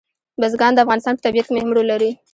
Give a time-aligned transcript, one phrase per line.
[0.39, 2.11] بزګان د افغانستان په طبیعت کې مهم رول لري.